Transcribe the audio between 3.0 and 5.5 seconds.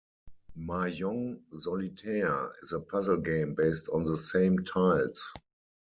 game based on the same tiles.